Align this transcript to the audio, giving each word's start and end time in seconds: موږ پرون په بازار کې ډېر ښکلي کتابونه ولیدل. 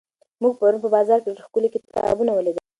موږ 0.41 0.53
پرون 0.59 0.77
په 0.83 0.89
بازار 0.95 1.19
کې 1.21 1.27
ډېر 1.33 1.37
ښکلي 1.47 1.69
کتابونه 1.71 2.31
ولیدل. 2.33 2.61